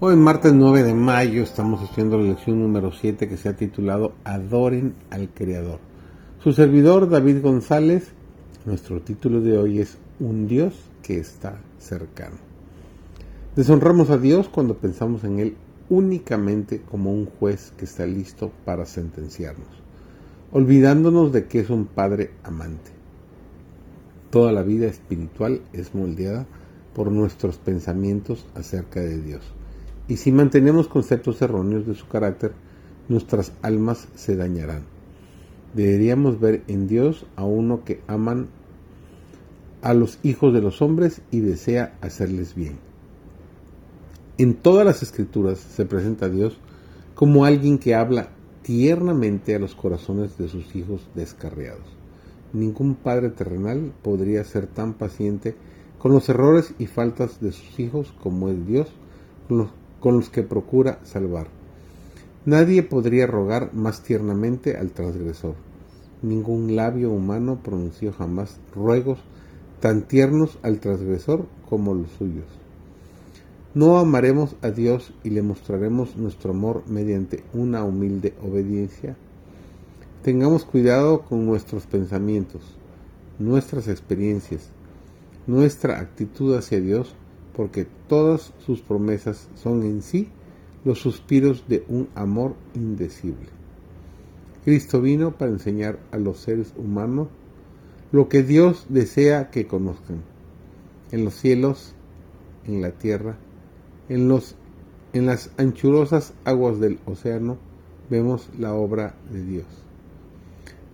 [0.00, 4.12] Hoy, martes 9 de mayo, estamos haciendo la lección número 7 que se ha titulado
[4.22, 5.80] Adoren al Creador.
[6.40, 8.12] Su servidor, David González,
[8.64, 10.72] nuestro título de hoy es Un Dios
[11.02, 12.36] que está cercano.
[13.56, 15.56] Deshonramos a Dios cuando pensamos en Él
[15.88, 19.82] únicamente como un juez que está listo para sentenciarnos,
[20.52, 22.92] olvidándonos de que es un Padre amante.
[24.30, 26.46] Toda la vida espiritual es moldeada
[26.94, 29.57] por nuestros pensamientos acerca de Dios
[30.08, 32.52] y si mantenemos conceptos erróneos de su carácter,
[33.08, 34.84] nuestras almas se dañarán.
[35.74, 38.48] Deberíamos ver en Dios a uno que aman
[39.82, 42.78] a los hijos de los hombres y desea hacerles bien.
[44.38, 46.58] En todas las escrituras se presenta a Dios
[47.14, 48.30] como alguien que habla
[48.62, 51.86] tiernamente a los corazones de sus hijos descarriados.
[52.52, 55.54] Ningún padre terrenal podría ser tan paciente
[55.98, 58.88] con los errores y faltas de sus hijos como es Dios
[60.00, 61.48] con los que procura salvar.
[62.44, 65.54] Nadie podría rogar más tiernamente al transgresor.
[66.22, 69.18] Ningún labio humano pronunció jamás ruegos
[69.80, 72.46] tan tiernos al transgresor como los suyos.
[73.74, 79.16] No amaremos a Dios y le mostraremos nuestro amor mediante una humilde obediencia.
[80.22, 82.62] Tengamos cuidado con nuestros pensamientos,
[83.38, 84.70] nuestras experiencias,
[85.46, 87.14] nuestra actitud hacia Dios
[87.58, 90.28] porque todas sus promesas son en sí
[90.84, 93.48] los suspiros de un amor indecible.
[94.64, 97.26] Cristo vino para enseñar a los seres humanos
[98.12, 100.22] lo que Dios desea que conozcan.
[101.10, 101.94] En los cielos,
[102.64, 103.36] en la tierra,
[104.08, 104.54] en, los,
[105.12, 107.58] en las anchurosas aguas del océano,
[108.08, 109.66] vemos la obra de Dios.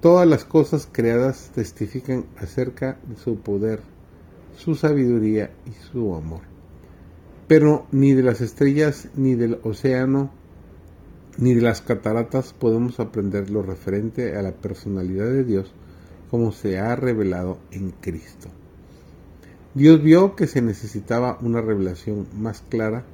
[0.00, 3.82] Todas las cosas creadas testifican acerca de su poder
[4.56, 6.40] su sabiduría y su amor.
[7.46, 10.30] Pero ni de las estrellas, ni del océano,
[11.38, 15.72] ni de las cataratas podemos aprender lo referente a la personalidad de Dios
[16.30, 18.48] como se ha revelado en Cristo.
[19.74, 23.04] Dios vio que se necesitaba una revelación más clara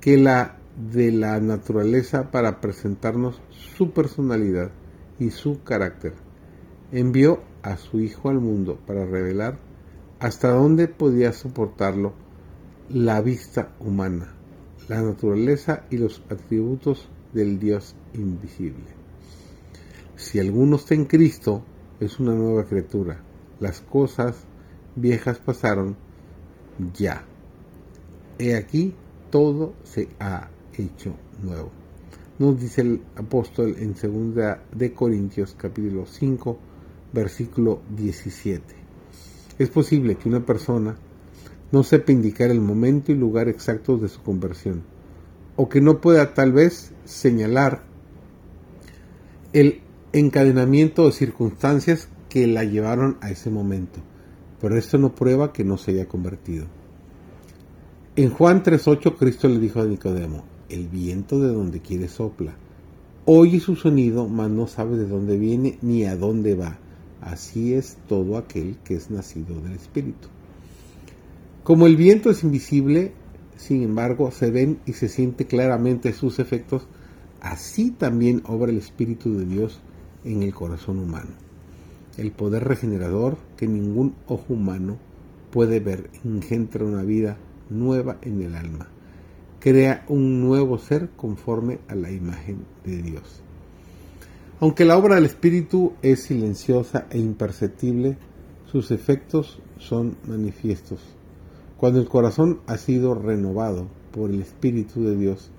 [0.00, 0.56] que la
[0.92, 4.70] de la naturaleza para presentarnos su personalidad
[5.18, 6.14] y su carácter.
[6.90, 9.58] Envió a su Hijo al mundo para revelar
[10.20, 12.12] hasta dónde podía soportarlo
[12.90, 14.34] la vista humana,
[14.88, 18.84] la naturaleza y los atributos del Dios invisible.
[20.16, 21.62] Si alguno está en Cristo,
[22.00, 23.22] es una nueva criatura.
[23.60, 24.44] Las cosas
[24.94, 25.96] viejas pasaron
[26.92, 27.24] ya.
[28.38, 28.94] He aquí,
[29.30, 31.70] todo se ha hecho nuevo.
[32.38, 36.58] Nos dice el apóstol en 2 de Corintios capítulo 5,
[37.12, 38.89] versículo 17.
[39.60, 40.96] Es posible que una persona
[41.70, 44.84] no sepa indicar el momento y lugar exactos de su conversión,
[45.54, 47.82] o que no pueda tal vez señalar
[49.52, 49.82] el
[50.14, 54.00] encadenamiento de circunstancias que la llevaron a ese momento,
[54.62, 56.64] pero esto no prueba que no se haya convertido.
[58.16, 62.54] En Juan 3.8 Cristo le dijo a Nicodemo, el viento de donde quiere sopla,
[63.26, 66.78] oye su sonido, mas no sabe de dónde viene ni a dónde va
[67.20, 70.28] Así es todo aquel que es nacido del Espíritu.
[71.62, 73.12] Como el viento es invisible,
[73.56, 76.86] sin embargo, se ven y se siente claramente sus efectos,
[77.40, 79.80] así también obra el Espíritu de Dios
[80.24, 81.30] en el corazón humano.
[82.16, 84.96] El poder regenerador que ningún ojo humano
[85.50, 87.36] puede ver engendra una vida
[87.68, 88.88] nueva en el alma.
[89.60, 93.42] Crea un nuevo ser conforme a la imagen de Dios.
[94.60, 98.18] Aunque la obra del Espíritu es silenciosa e imperceptible,
[98.70, 101.00] sus efectos son manifiestos.
[101.78, 105.50] Cuando el corazón ha sido renovado por el Espíritu de Dios,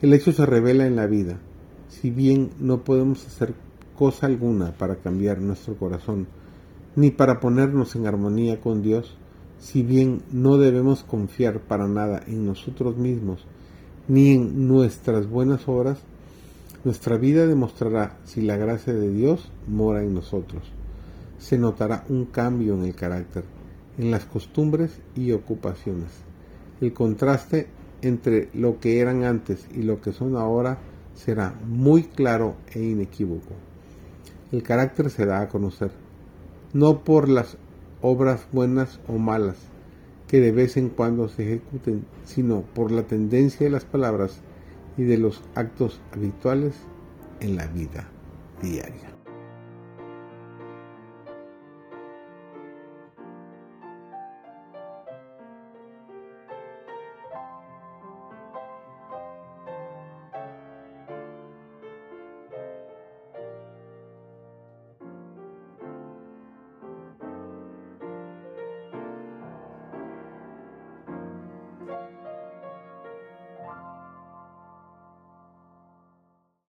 [0.00, 1.40] el hecho se revela en la vida.
[1.88, 3.52] Si bien no podemos hacer
[3.96, 6.28] cosa alguna para cambiar nuestro corazón,
[6.94, 9.16] ni para ponernos en armonía con Dios,
[9.58, 13.44] si bien no debemos confiar para nada en nosotros mismos,
[14.06, 15.98] ni en nuestras buenas obras,
[16.84, 20.62] nuestra vida demostrará si la gracia de Dios mora en nosotros.
[21.38, 23.44] Se notará un cambio en el carácter,
[23.98, 26.10] en las costumbres y ocupaciones.
[26.80, 27.68] El contraste
[28.02, 30.78] entre lo que eran antes y lo que son ahora
[31.14, 33.54] será muy claro e inequívoco.
[34.52, 35.90] El carácter se da a conocer,
[36.72, 37.56] no por las
[38.00, 39.56] obras buenas o malas
[40.30, 44.40] que de vez en cuando se ejecuten, sino por la tendencia de las palabras
[44.96, 46.74] y de los actos habituales
[47.40, 48.08] en la vida
[48.62, 49.19] diaria.